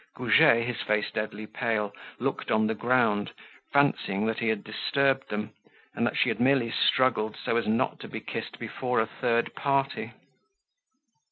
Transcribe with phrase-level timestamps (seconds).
[0.15, 3.33] Goujet, his face deadly pale, looked on the ground,
[3.71, 5.51] fancying that he had disturbed them,
[5.93, 9.53] and that she had merely struggled so as not to be kissed before a third
[9.53, 10.13] party.